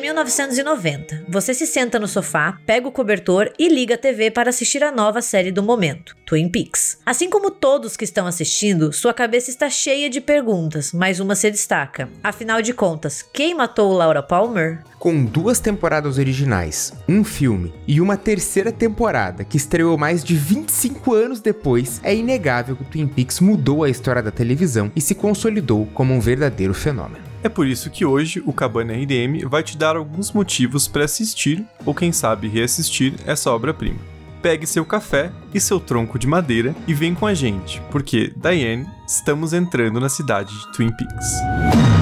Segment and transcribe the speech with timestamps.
[0.00, 1.24] 1990.
[1.28, 4.90] Você se senta no sofá, pega o cobertor e liga a TV para assistir a
[4.90, 6.98] nova série do momento, Twin Peaks.
[7.04, 11.50] Assim como todos que estão assistindo, sua cabeça está cheia de perguntas, mas uma se
[11.50, 12.08] destaca.
[12.22, 14.82] Afinal de contas, quem matou Laura Palmer?
[14.98, 21.14] Com duas temporadas originais, um filme e uma terceira temporada que estreou mais de 25
[21.14, 25.86] anos depois, é inegável que Twin Peaks mudou a história da televisão e se consolidou
[25.94, 27.29] como um verdadeiro fenômeno.
[27.42, 31.64] É por isso que hoje o Cabana RDM vai te dar alguns motivos para assistir,
[31.86, 33.98] ou quem sabe reassistir, essa obra-prima.
[34.42, 38.86] Pegue seu café e seu tronco de madeira e vem com a gente, porque, Diane,
[39.06, 41.99] estamos entrando na cidade de Twin Peaks.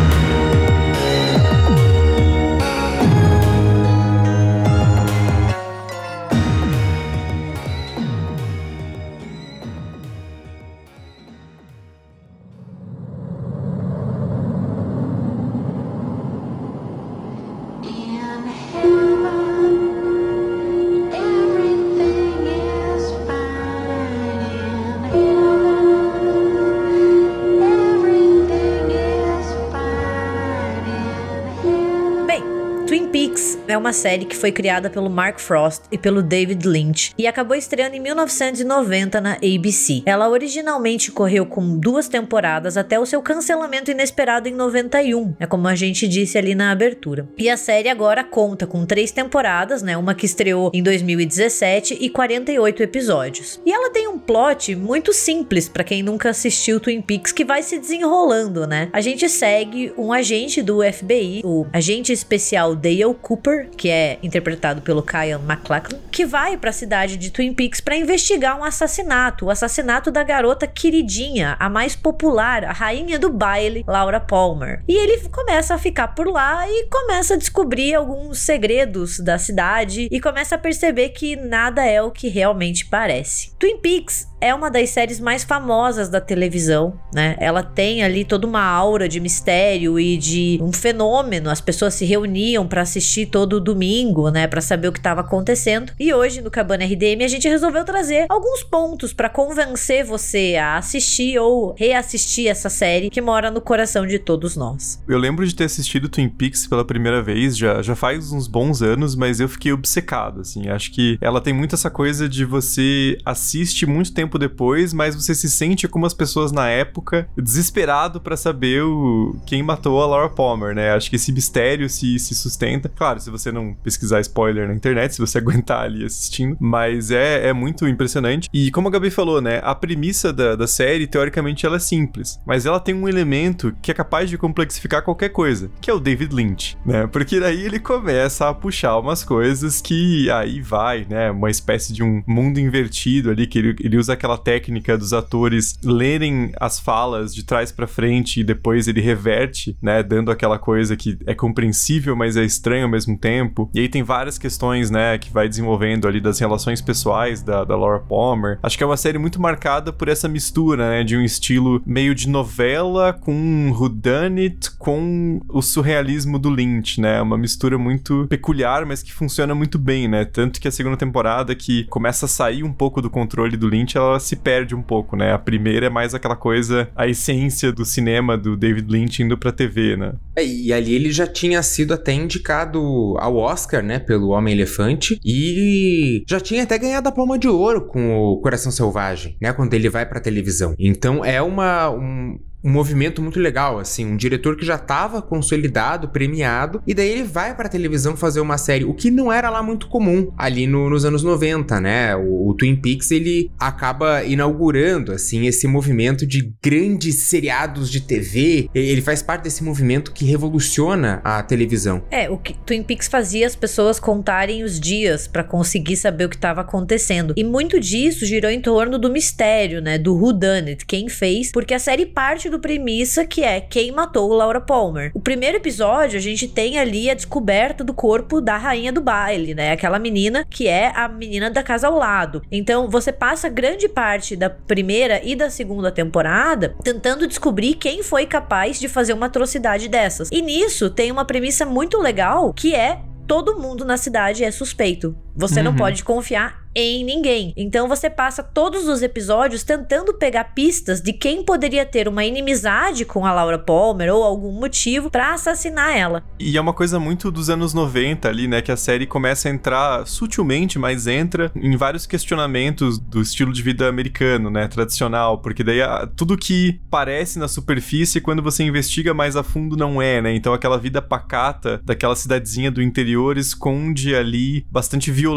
[33.78, 37.96] Uma série que foi criada pelo Mark Frost e pelo David Lynch e acabou estreando
[37.96, 40.02] em 1990 na ABC.
[40.04, 45.68] Ela originalmente correu com duas temporadas até o seu cancelamento inesperado em 91, é como
[45.68, 47.28] a gente disse ali na abertura.
[47.38, 49.96] E a série agora conta com três temporadas, né?
[49.96, 53.60] Uma que estreou em 2017 e 48 episódios.
[53.64, 57.62] E ela tem um plot muito simples para quem nunca assistiu Twin Peaks que vai
[57.62, 58.88] se desenrolando, né?
[58.92, 64.82] A gente segue um agente do FBI, o agente especial Dale Cooper, que é interpretado
[64.82, 69.46] pelo Kyan MacLachlan, que vai para a cidade de Twin Peaks para investigar um assassinato,
[69.46, 74.82] o assassinato da garota queridinha, a mais popular, a rainha do baile, Laura Palmer.
[74.88, 80.08] E ele começa a ficar por lá e começa a descobrir alguns segredos da cidade
[80.10, 83.52] e começa a perceber que nada é o que realmente parece.
[83.58, 87.36] Twin Peaks é uma das séries mais famosas da televisão, né?
[87.40, 91.50] Ela tem ali toda uma aura de mistério e de um fenômeno.
[91.50, 95.92] As pessoas se reuniam para assistir todo domingo, né, para saber o que estava acontecendo.
[95.98, 100.76] E hoje no Cabana RDM a gente resolveu trazer alguns pontos para convencer você a
[100.76, 105.02] assistir ou reassistir essa série que mora no coração de todos nós.
[105.08, 108.82] Eu lembro de ter assistido Twin Peaks pela primeira vez, já já faz uns bons
[108.82, 110.68] anos, mas eu fiquei obcecado, assim.
[110.68, 115.14] Acho que ela tem muito essa coisa de você assiste muito tempo tempo depois, mas
[115.14, 120.06] você se sente como as pessoas na época, desesperado para saber o, quem matou a
[120.06, 120.90] Laura Palmer, né?
[120.90, 122.88] Acho que esse mistério se, se sustenta.
[122.88, 127.48] Claro, se você não pesquisar spoiler na internet, se você aguentar ali assistindo, mas é,
[127.48, 128.48] é muito impressionante.
[128.52, 129.60] E como a Gabi falou, né?
[129.62, 133.90] A premissa da, da série, teoricamente, ela é simples, mas ela tem um elemento que
[133.90, 137.06] é capaz de complexificar qualquer coisa, que é o David Lynch, né?
[137.06, 141.30] Porque daí ele começa a puxar umas coisas que aí vai, né?
[141.30, 145.78] Uma espécie de um mundo invertido ali, que ele, ele usa aquela técnica dos atores
[145.84, 150.96] lerem as falas de trás para frente e depois ele reverte, né, dando aquela coisa
[150.96, 153.27] que é compreensível, mas é estranho ao mesmo tempo.
[153.74, 157.76] E aí tem várias questões, né, que vai desenvolvendo ali das relações pessoais da, da
[157.76, 158.58] Laura Palmer.
[158.62, 162.14] Acho que é uma série muito marcada por essa mistura, né, de um estilo meio
[162.14, 167.20] de novela com um whodunit com o surrealismo do Lynch, né?
[167.20, 170.24] Uma mistura muito peculiar, mas que funciona muito bem, né?
[170.24, 173.96] Tanto que a segunda temporada que começa a sair um pouco do controle do Lynch,
[173.96, 175.32] ela se perde um pouco, né?
[175.32, 179.52] A primeira é mais aquela coisa, a essência do cinema do David Lynch indo pra
[179.52, 180.12] TV, né?
[180.36, 183.98] É, e ali ele já tinha sido até indicado ao Oscar, né?
[183.98, 185.18] Pelo Homem-Elefante.
[185.24, 189.52] E já tinha até ganhado a palma de ouro com o Coração Selvagem, né?
[189.52, 190.74] Quando ele vai pra televisão.
[190.78, 191.90] Então é uma.
[191.90, 197.08] Um, um movimento muito legal, assim, um diretor que já estava consolidado, premiado, e daí
[197.08, 200.66] ele vai para televisão fazer uma série, o que não era lá muito comum ali
[200.66, 202.16] no, nos anos 90, né?
[202.16, 208.68] O, o, Twin Peaks ele acaba inaugurando assim esse movimento de grandes seriados de TV.
[208.74, 212.02] Ele faz parte desse movimento que revoluciona a televisão.
[212.10, 216.28] É, o que Twin Peaks fazia as pessoas contarem os dias para conseguir saber o
[216.28, 217.34] que estava acontecendo.
[217.36, 221.52] E muito disso girou em torno do mistério, né, do who done it, quem fez,
[221.52, 225.10] porque a série parte do premissa que é quem matou Laura Palmer.
[225.14, 229.54] O primeiro episódio, a gente tem ali a descoberta do corpo da rainha do baile,
[229.54, 229.72] né?
[229.72, 232.42] Aquela menina que é a menina da casa ao lado.
[232.50, 238.26] Então, você passa grande parte da primeira e da segunda temporada tentando descobrir quem foi
[238.26, 240.28] capaz de fazer uma atrocidade dessas.
[240.30, 245.14] E nisso tem uma premissa muito legal que é todo mundo na cidade é suspeito.
[245.38, 245.66] Você uhum.
[245.66, 247.52] não pode confiar em ninguém.
[247.56, 253.04] Então você passa todos os episódios tentando pegar pistas de quem poderia ter uma inimizade
[253.04, 256.22] com a Laura Palmer ou algum motivo para assassinar ela.
[256.38, 259.52] E é uma coisa muito dos anos 90 ali, né, que a série começa a
[259.52, 265.64] entrar sutilmente, mas entra em vários questionamentos do estilo de vida americano, né, tradicional, porque
[265.64, 265.80] daí
[266.16, 270.34] tudo que parece na superfície quando você investiga mais a fundo não é, né?
[270.34, 275.27] Então aquela vida pacata daquela cidadezinha do interior esconde ali bastante violência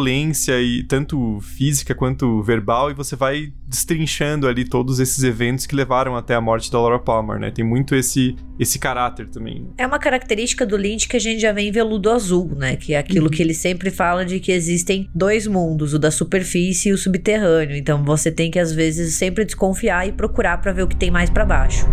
[0.61, 6.15] e tanto física quanto verbal, e você vai destrinchando ali todos esses eventos que levaram
[6.15, 7.51] até a morte da Laura Palmer, né?
[7.51, 9.67] Tem muito esse, esse caráter também.
[9.77, 12.75] É uma característica do Lynch que a gente já vê em Veludo Azul, né?
[12.75, 13.31] Que é aquilo uhum.
[13.31, 17.75] que ele sempre fala de que existem dois mundos, o da superfície e o subterrâneo.
[17.75, 21.09] Então você tem que às vezes sempre desconfiar e procurar para ver o que tem
[21.09, 21.85] mais para baixo.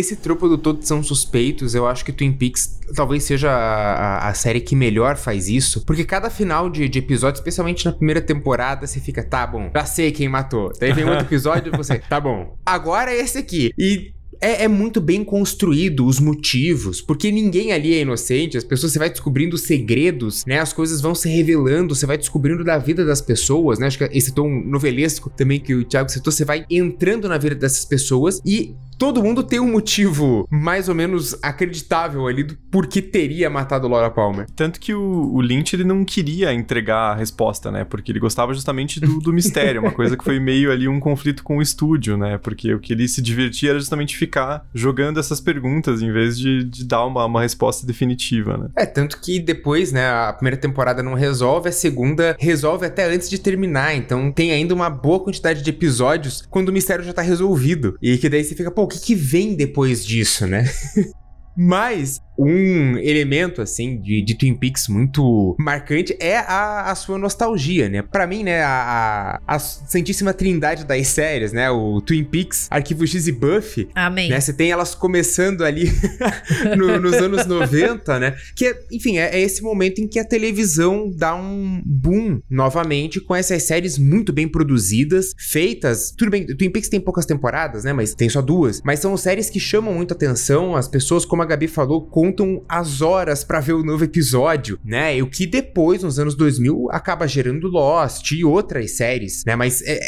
[0.00, 4.34] Esse tropo do Todos São Suspeitos, eu acho que Twin Peaks talvez seja a, a
[4.34, 8.86] série que melhor faz isso, porque cada final de, de, episódio, especialmente na primeira temporada,
[8.86, 10.72] você fica, tá bom, já sei quem matou.
[10.80, 13.72] Daí vem outro episódio e você, tá bom, agora é esse aqui.
[13.78, 18.92] E é, é, muito bem construído os motivos, porque ninguém ali é inocente, as pessoas,
[18.92, 20.58] você vai descobrindo segredos, né?
[20.58, 23.86] As coisas vão se revelando, você vai descobrindo da vida das pessoas, né?
[23.86, 27.54] Acho que esse tom novelesco também que o Thiago citou, você vai entrando na vida
[27.54, 33.00] dessas pessoas e todo mundo tem um motivo mais ou menos acreditável ali do porquê
[33.00, 34.46] teria matado Laura Palmer.
[34.54, 37.82] Tanto que o, o Lynch ele não queria entregar a resposta, né?
[37.82, 41.42] Porque ele gostava justamente do, do mistério, uma coisa que foi meio ali um conflito
[41.42, 42.36] com o estúdio, né?
[42.36, 46.62] Porque o que ele se divertia era justamente ficar jogando essas perguntas em vez de,
[46.64, 48.68] de dar uma, uma resposta definitiva, né?
[48.76, 53.30] É, tanto que depois, né, a primeira temporada não resolve, a segunda resolve até antes
[53.30, 53.96] de terminar.
[53.96, 57.96] Então tem ainda uma boa quantidade de episódios quando o mistério já tá resolvido.
[58.02, 60.64] E que daí você fica, pô, que, que vem depois disso, né?
[61.56, 67.88] Mas um elemento, assim, de, de, Twin Peaks muito marcante é a, a sua nostalgia,
[67.88, 68.00] né?
[68.00, 71.70] Para mim, né, a, a, a, santíssima trindade das séries, né?
[71.70, 73.88] O Twin Peaks, Arquivo X e Buffy.
[73.94, 74.30] Amém.
[74.30, 74.40] Né?
[74.40, 75.92] Você tem elas começando ali
[76.78, 78.34] no, nos anos 90, né?
[78.56, 83.20] Que, é, enfim, é, é, esse momento em que a televisão dá um boom novamente
[83.20, 86.10] com essas séries muito bem produzidas, feitas.
[86.16, 87.92] Tudo bem, Twin Peaks tem poucas temporadas, né?
[87.92, 88.80] Mas tem só duas.
[88.82, 92.62] Mas são séries que chamam muito atenção, as pessoas, como a Gabi falou, com contam
[92.68, 95.16] as horas para ver o novo episódio, né?
[95.16, 99.56] E o que depois, nos anos 2000, acaba gerando Lost e outras séries, né?
[99.56, 99.98] Mas é,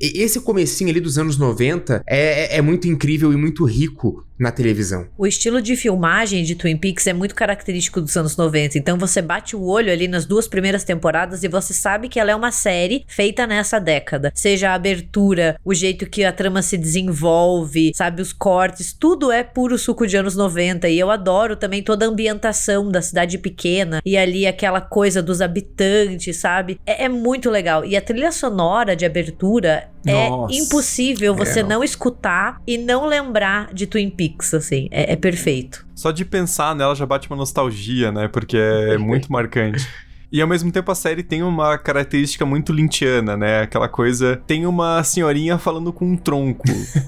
[0.00, 4.52] esse comecinho ali dos anos 90 é, é, é muito incrível e muito rico na
[4.52, 5.08] televisão.
[5.16, 8.78] O estilo de filmagem de Twin Peaks é muito característico dos anos 90.
[8.78, 12.30] Então você bate o olho ali nas duas primeiras temporadas e você sabe que ela
[12.30, 14.30] é uma série feita nessa década.
[14.34, 19.42] Seja a abertura, o jeito que a trama se desenvolve, sabe, os cortes, tudo é
[19.42, 20.88] puro suco de anos 90.
[20.88, 25.40] E eu adoro também toda a ambientação da cidade pequena e ali aquela coisa dos
[25.40, 26.78] habitantes, sabe?
[26.86, 27.84] É, é muito legal.
[27.84, 30.54] E a trilha sonora de abertura é Nossa.
[30.54, 31.70] impossível você é, não.
[31.70, 31.84] não.
[31.84, 34.88] escutar e não lembrar de Twin Peaks, assim.
[34.90, 35.86] É, é perfeito.
[35.94, 38.28] Só de pensar nela já bate uma nostalgia, né?
[38.28, 39.86] Porque é muito marcante.
[40.34, 43.60] E ao mesmo tempo a série tem uma característica muito lintiana, né?
[43.60, 44.42] Aquela coisa.
[44.48, 46.64] Tem uma senhorinha falando com um tronco.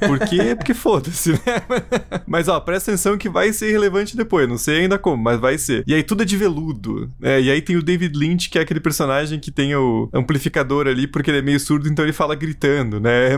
[0.07, 0.55] Por quê?
[0.57, 1.41] Porque foda-se, né?
[2.25, 4.49] mas ó, presta atenção que vai ser relevante depois.
[4.49, 5.83] Não sei ainda como, mas vai ser.
[5.89, 7.11] E aí tudo é de veludo.
[7.19, 7.41] Né?
[7.41, 11.09] E aí tem o David Lynch, que é aquele personagem que tem o amplificador ali,
[11.09, 13.31] porque ele é meio surdo, então ele fala gritando, né?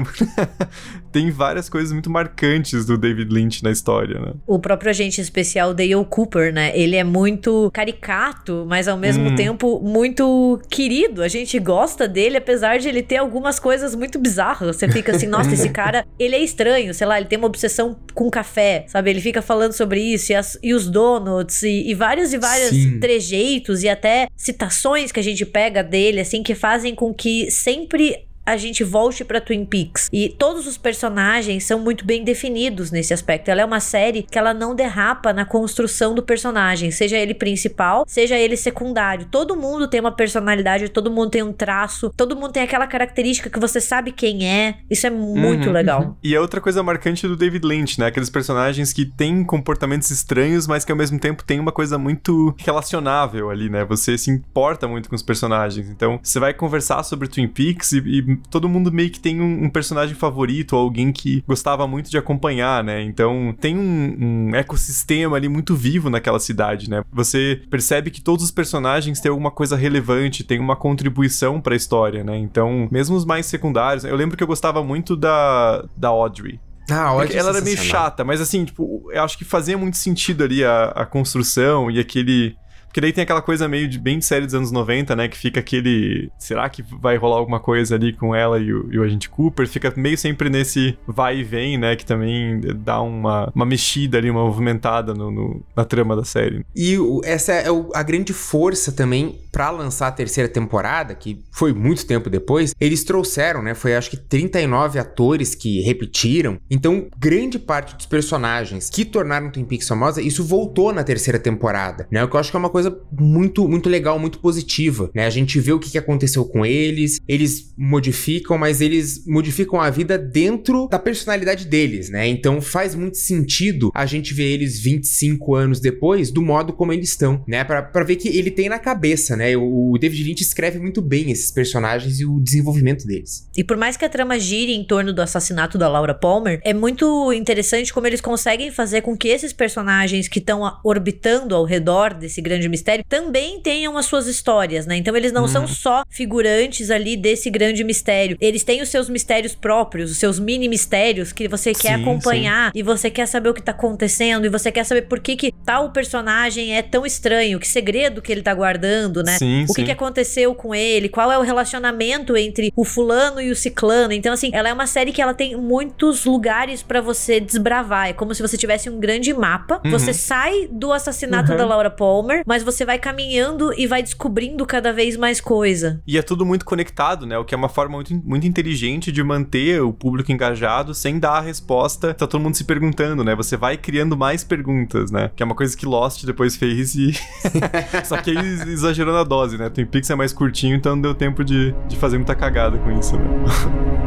[1.11, 4.35] tem várias coisas muito marcantes do David Lynch na história, né?
[4.47, 6.79] O próprio agente especial Dale Cooper, né?
[6.79, 9.35] Ele é muito caricato, mas ao mesmo hum.
[9.35, 11.23] tempo muito querido.
[11.23, 14.77] A gente gosta dele, apesar de ele ter algumas coisas muito bizarras.
[14.77, 17.99] Você fica assim, nossa, esse cara, ele é estranho, sei lá, ele tem uma obsessão
[18.15, 19.11] com café, sabe?
[19.11, 22.71] Ele fica falando sobre isso e, as, e os donuts e, e vários e vários
[22.71, 23.01] Sim.
[23.01, 28.28] trejeitos e até citações que a gente pega dele, assim, que fazem com que sempre
[28.49, 30.09] a gente volte para Twin Peaks.
[30.11, 33.51] E todos os personagens são muito bem definidos nesse aspecto.
[33.51, 38.05] Ela é uma série que ela não derrapa na construção do personagem, seja ele principal,
[38.07, 39.27] seja ele secundário.
[39.31, 43.51] Todo mundo tem uma personalidade, todo mundo tem um traço, todo mundo tem aquela característica
[43.51, 44.79] que você sabe quem é.
[44.89, 46.03] Isso é muito uhum, legal.
[46.03, 46.15] Uhum.
[46.23, 48.07] E é outra coisa marcante do David Lynch, né?
[48.07, 52.55] Aqueles personagens que têm comportamentos estranhos, mas que ao mesmo tempo tem uma coisa muito
[52.57, 53.85] relacionável ali, né?
[53.85, 55.89] Você se importa muito com os personagens.
[55.91, 59.65] Então, você vai conversar sobre Twin Peaks e, e todo mundo meio que tem um,
[59.65, 63.03] um personagem favorito, alguém que gostava muito de acompanhar, né?
[63.03, 64.17] Então tem um,
[64.51, 67.03] um ecossistema ali muito vivo naquela cidade, né?
[67.13, 71.77] Você percebe que todos os personagens têm alguma coisa relevante, tem uma contribuição para a
[71.77, 72.37] história, né?
[72.37, 76.61] Então, mesmo os mais secundários, eu lembro que eu gostava muito da, da Audrey.
[76.91, 80.43] Ah, Audrey ela era meio chata, mas assim, tipo, eu acho que fazia muito sentido
[80.43, 82.57] ali a, a construção e aquele
[82.99, 85.29] porque daí tem aquela coisa meio de bem de série dos anos 90, né?
[85.29, 86.33] Que fica aquele.
[86.37, 89.69] Será que vai rolar alguma coisa ali com ela e o, e o agente Cooper?
[89.69, 91.95] Fica meio sempre nesse vai e vem, né?
[91.95, 96.67] Que também dá uma, uma mexida ali, uma movimentada no, no na trama da série.
[96.75, 102.05] E essa é a grande força também para lançar a terceira temporada, que foi muito
[102.05, 102.75] tempo depois.
[102.81, 103.75] Eles trouxeram, né?
[103.75, 106.59] Foi acho que 39 atores que repetiram.
[106.69, 112.09] Então, grande parte dos personagens que tornaram Twin Peaks famosa, isso voltou na terceira temporada,
[112.11, 112.25] né?
[112.25, 115.27] O que eu acho que é uma coisa coisa muito, muito legal, muito positiva, né?
[115.27, 120.19] A gente vê o que aconteceu com eles, eles modificam, mas eles modificam a vida
[120.19, 122.27] dentro da personalidade deles, né?
[122.27, 127.11] Então faz muito sentido a gente ver eles 25 anos depois do modo como eles
[127.11, 127.65] estão, né?
[127.65, 129.57] Pra, pra ver que ele tem na cabeça, né?
[129.57, 133.49] O, o David Lynch escreve muito bem esses personagens e o desenvolvimento deles.
[133.57, 136.73] E por mais que a trama gire em torno do assassinato da Laura Palmer, é
[136.73, 142.15] muito interessante como eles conseguem fazer com que esses personagens que estão orbitando ao redor
[142.15, 144.97] desse grande grande mistério, também tenham as suas histórias, né?
[144.97, 145.69] Então eles não são uhum.
[145.69, 148.37] só figurantes ali desse grande mistério.
[148.41, 152.73] Eles têm os seus mistérios próprios, os seus mini mistérios que você quer sim, acompanhar
[152.73, 152.79] sim.
[152.79, 155.53] e você quer saber o que tá acontecendo e você quer saber por que que
[155.65, 159.39] tal personagem é tão estranho, que segredo que ele tá guardando, né?
[159.39, 163.51] Sim, o que que aconteceu com ele, qual é o relacionamento entre o fulano e
[163.51, 164.13] o ciclano.
[164.13, 168.09] Então assim, ela é uma série que ela tem muitos lugares para você desbravar.
[168.09, 169.81] É como se você tivesse um grande mapa.
[169.85, 169.91] Uhum.
[169.91, 171.59] Você sai do assassinato uhum.
[171.59, 176.03] da Laura Palmer, mas mas você vai caminhando e vai descobrindo cada vez mais coisa.
[176.05, 177.39] E é tudo muito conectado, né?
[177.39, 181.35] O que é uma forma muito, muito inteligente de manter o público engajado sem dar
[181.35, 182.13] a resposta.
[182.13, 183.37] Tá todo mundo se perguntando, né?
[183.37, 185.31] Você vai criando mais perguntas, né?
[185.37, 187.13] Que é uma coisa que Lost depois fez e.
[188.05, 189.71] Só que aí exagerou na dose, né?
[189.71, 192.91] Twin Peaks é mais curtinho, então não deu tempo de, de fazer muita cagada com
[192.99, 193.25] isso, né?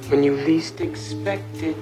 [0.10, 1.76] when you least expect it.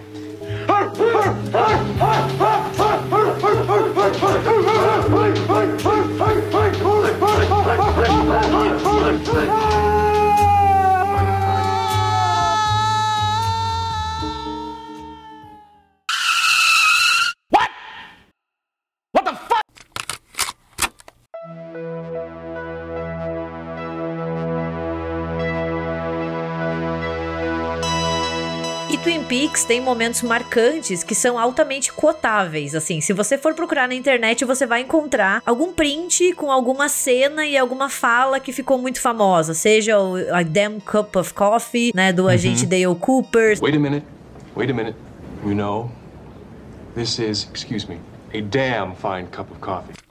[29.65, 32.75] Tem momentos marcantes que são altamente cotáveis.
[32.75, 37.45] Assim, se você for procurar na internet, você vai encontrar algum print com alguma cena
[37.45, 42.11] e alguma fala que ficou muito famosa, seja o A Damn Cup of Coffee, né,
[42.11, 42.29] do uhum.
[42.29, 43.57] agente Dale Cooper.
[43.61, 44.05] Wait a minute.
[44.55, 44.97] Wait a minute.
[45.45, 45.91] You know,
[46.95, 47.99] this is, excuse me,
[48.33, 50.02] a damn fine cup of coffee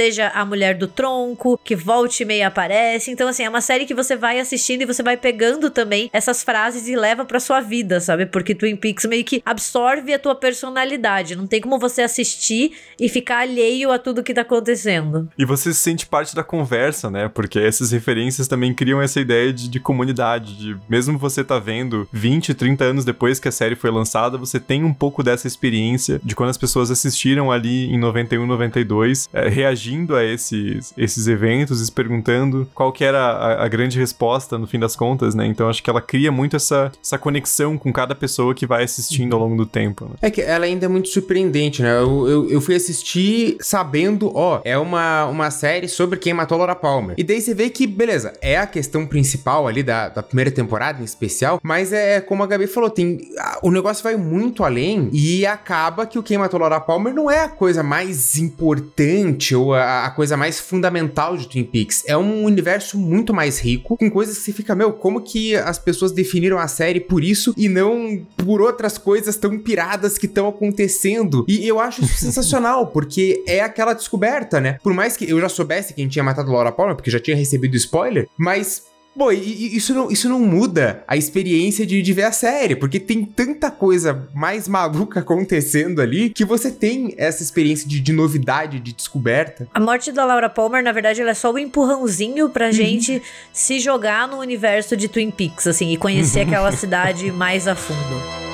[0.00, 3.10] seja a mulher do tronco, que volte e meia aparece.
[3.10, 6.42] Então, assim, é uma série que você vai assistindo e você vai pegando também essas
[6.42, 8.24] frases e leva pra sua vida, sabe?
[8.24, 11.36] Porque Twin Peaks meio que absorve a tua personalidade.
[11.36, 15.28] Não tem como você assistir e ficar alheio a tudo que tá acontecendo.
[15.36, 17.28] E você se sente parte da conversa, né?
[17.28, 22.08] Porque essas referências também criam essa ideia de, de comunidade, de mesmo você tá vendo
[22.10, 26.18] 20, 30 anos depois que a série foi lançada, você tem um pouco dessa experiência
[26.24, 31.26] de quando as pessoas assistiram ali em 91, 92, é, reagindo reagindo a esses, esses
[31.26, 35.34] eventos e se perguntando qual que era a, a, grande resposta no fim das contas,
[35.34, 35.46] né?
[35.46, 39.34] Então acho que ela cria muito essa, essa conexão com cada pessoa que vai assistindo
[39.34, 40.04] ao longo do tempo.
[40.04, 40.10] Né?
[40.22, 41.98] É que ela ainda é muito surpreendente, né?
[41.98, 46.74] Eu, eu, eu, fui assistir sabendo, ó, é uma, uma série sobre quem matou Laura
[46.74, 47.14] Palmer.
[47.18, 51.00] E daí você vê que, beleza, é a questão principal ali da, da primeira temporada
[51.00, 53.18] em especial, mas é como a Gabi falou, tem
[53.62, 57.44] o negócio vai muito além e acaba que o quem matou Laura Palmer não é
[57.44, 62.04] a coisa mais importante ou a, a, coisa mais fundamental de Twin Peaks.
[62.06, 65.78] É um universo muito mais rico, com coisas que você fica, meu, como que as
[65.78, 70.48] pessoas definiram a série por isso e não por outras coisas tão piradas que estão
[70.48, 71.44] acontecendo?
[71.48, 74.78] E eu acho isso sensacional, porque é aquela descoberta, né?
[74.82, 77.76] Por mais que eu já soubesse quem tinha matado Laura Palmer, porque já tinha recebido
[77.76, 82.76] spoiler, mas Pô, isso não, isso não muda a experiência de, de ver a série,
[82.76, 88.12] porque tem tanta coisa mais maluca acontecendo ali que você tem essa experiência de, de
[88.12, 89.68] novidade, de descoberta.
[89.74, 92.72] A morte da Laura Palmer, na verdade, ela é só um empurrãozinho pra uhum.
[92.72, 96.46] gente se jogar no universo de Twin Peaks, assim, e conhecer uhum.
[96.48, 98.49] aquela cidade mais a fundo.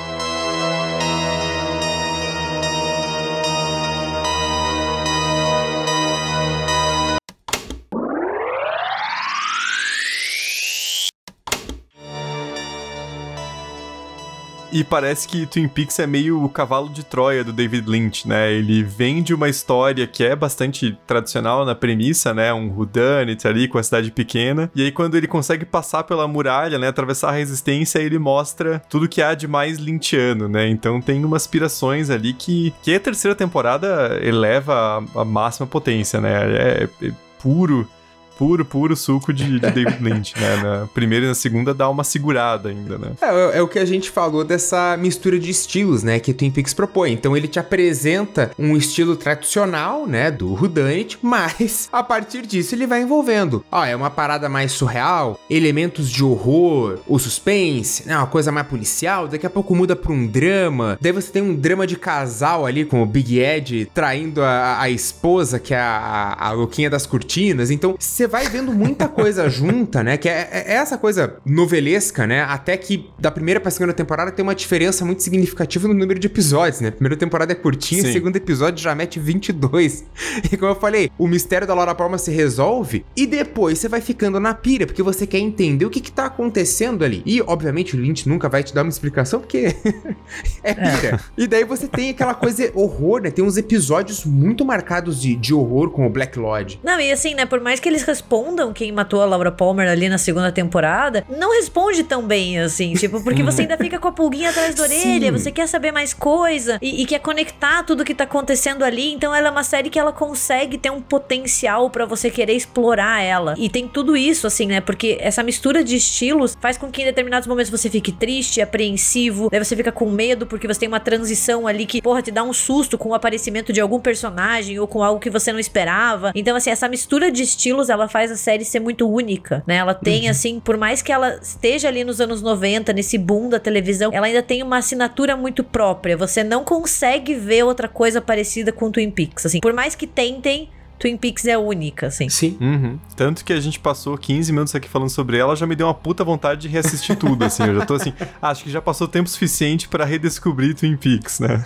[14.77, 18.53] E parece que Twin Peaks é meio o cavalo de Troia do David Lynch, né?
[18.53, 22.53] Ele vende uma história que é bastante tradicional na premissa, né?
[22.53, 24.69] Um whodunit ali com a cidade pequena.
[24.75, 26.89] E aí quando ele consegue passar pela muralha, né?
[26.89, 30.69] Atravessar a resistência, ele mostra tudo que há de mais lynchiano, né?
[30.69, 36.21] Então tem umas aspirações ali que, que a terceira temporada eleva a, a máxima potência,
[36.21, 36.33] né?
[36.55, 37.89] é, é puro
[38.37, 40.57] puro, puro suco de, de David Lynch, né?
[40.57, 43.11] Na primeira e na segunda dá uma segurada ainda, né?
[43.21, 46.19] É, é, é, o que a gente falou dessa mistura de estilos, né?
[46.19, 47.11] Que Twin Peaks propõe.
[47.11, 50.29] Então ele te apresenta um estilo tradicional, né?
[50.31, 53.63] Do Whodunit, mas a partir disso ele vai envolvendo.
[53.71, 58.17] Ó, é uma parada mais surreal, elementos de horror, o suspense, né?
[58.17, 60.97] Uma coisa mais policial, daqui a pouco muda pra um drama.
[61.01, 64.89] Daí você tem um drama de casal ali com o Big Ed traindo a, a
[64.89, 67.71] esposa, que é a, a, a louquinha das cortinas.
[67.71, 70.17] Então você vai vendo muita coisa junta, né?
[70.17, 72.41] Que é, é, essa coisa novelesca, né?
[72.41, 76.27] Até que da primeira pra segunda temporada tem uma diferença muito significativa no número de
[76.27, 76.89] episódios, né?
[76.89, 78.13] A primeira temporada é curtinha, Sim.
[78.13, 80.05] segundo episódio já mete 22.
[80.51, 84.01] E como eu falei, o mistério da Laura Palmer se resolve e depois você vai
[84.01, 87.21] ficando na pira, porque você quer entender o que que tá acontecendo ali.
[87.25, 89.75] E, obviamente, o Lynch nunca vai te dar uma explicação, porque
[90.63, 91.15] é pira.
[91.15, 91.19] É.
[91.37, 93.31] E daí você tem aquela coisa horror, né?
[93.31, 96.79] Tem uns episódios muito marcados de, de horror com o Black Lodge.
[96.83, 97.45] Não, e assim, né?
[97.45, 101.51] Por mais que eles respondam quem matou a Laura Palmer ali na segunda temporada, não
[101.51, 105.27] responde tão bem, assim, tipo, porque você ainda fica com a pulguinha atrás da orelha,
[105.27, 105.31] Sim.
[105.31, 109.13] você quer saber mais coisa e, e, quer conectar tudo que tá acontecendo ali.
[109.13, 113.21] Então ela é uma série que ela consegue ter um potencial para você querer explorar
[113.21, 113.53] ela.
[113.57, 114.81] E tem tudo isso, assim, né?
[114.81, 119.49] Porque essa mistura de estilos faz com que em determinados momentos você fique triste, apreensivo,
[119.51, 122.43] daí você fica com medo porque você tem uma transição ali que, porra, te dá
[122.43, 126.31] um susto com o aparecimento de algum personagem ou com algo que você não esperava.
[126.33, 129.75] Então, assim, essa mistura de estilos, ela faz a série ser muito única, né?
[129.75, 130.31] Ela tem, uhum.
[130.31, 134.27] assim, por mais que ela esteja ali nos anos 90, nesse boom da televisão, ela
[134.27, 136.17] ainda tem uma assinatura muito própria.
[136.17, 139.59] Você não consegue ver outra coisa parecida com Twin Peaks, assim.
[139.59, 142.27] Por mais que tentem, Twin Peaks é única, assim.
[142.29, 142.57] Sim.
[142.59, 142.99] Uhum.
[143.15, 145.93] Tanto que a gente passou 15 minutos aqui falando sobre ela, já me deu uma
[145.93, 147.63] puta vontade de reassistir tudo, assim.
[147.63, 151.63] Eu já tô assim, acho que já passou tempo suficiente para redescobrir Twin Peaks, né?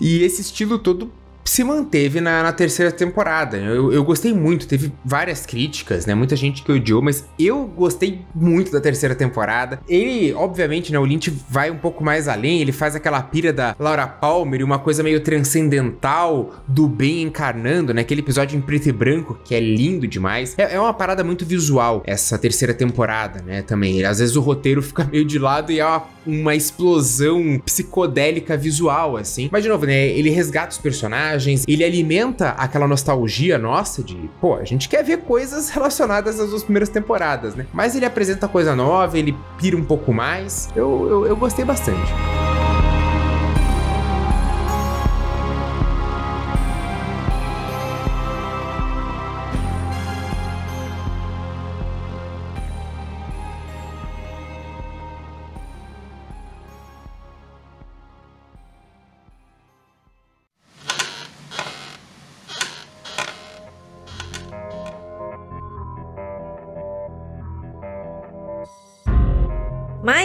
[0.00, 1.12] e esse estilo todo
[1.48, 3.56] se manteve na, na terceira temporada.
[3.56, 6.14] Eu, eu, gostei muito, teve várias críticas, né?
[6.14, 9.80] Muita gente que odiou, mas eu gostei muito da terceira temporada.
[9.88, 10.98] Ele, obviamente, né?
[10.98, 14.78] O Lynch vai um pouco mais além, ele faz aquela pira da Laura Palmer, uma
[14.78, 18.02] coisa meio transcendental do bem encarnando, né?
[18.02, 20.54] Aquele episódio em preto e branco que é lindo demais.
[20.58, 23.62] É, é uma parada muito visual essa terceira temporada, né?
[23.62, 24.04] Também.
[24.04, 29.16] Às vezes o roteiro fica meio de lado e é uma, uma explosão psicodélica visual,
[29.16, 29.48] assim.
[29.50, 30.08] Mas, de novo, né?
[30.08, 35.02] Ele resgata os personagens personagens, ele alimenta aquela nostalgia nossa de, pô, a gente quer
[35.02, 37.66] ver coisas relacionadas às duas primeiras temporadas, né?
[37.72, 40.68] Mas ele apresenta coisa nova, ele pira um pouco mais.
[40.74, 42.37] Eu, eu, eu gostei bastante.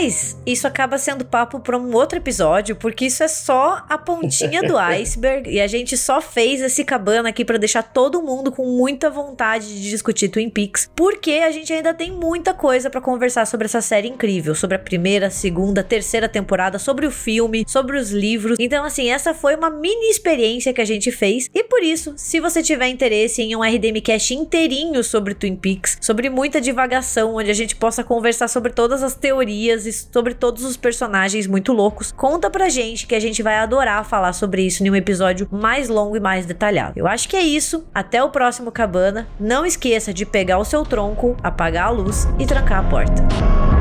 [0.03, 4.61] Mas isso acaba sendo papo para um outro episódio, porque isso é só a pontinha
[4.61, 8.65] do iceberg e a gente só fez esse cabana aqui para deixar todo mundo com
[8.65, 13.47] muita vontade de discutir Twin Peaks, porque a gente ainda tem muita coisa para conversar
[13.47, 18.11] sobre essa série incrível, sobre a primeira, segunda, terceira temporada, sobre o filme, sobre os
[18.11, 18.57] livros.
[18.59, 22.41] Então assim, essa foi uma mini experiência que a gente fez e por isso, se
[22.41, 27.49] você tiver interesse em um RDM Cast inteirinho sobre Twin Peaks, sobre muita divagação, onde
[27.49, 32.11] a gente possa conversar sobre todas as teorias e sobre todos os personagens muito loucos.
[32.11, 35.89] Conta pra gente que a gente vai adorar falar sobre isso em um episódio mais
[35.89, 36.93] longo e mais detalhado.
[36.95, 37.85] Eu acho que é isso.
[37.93, 39.27] Até o próximo cabana.
[39.39, 43.72] Não esqueça de pegar o seu tronco, apagar a luz e trancar a porta.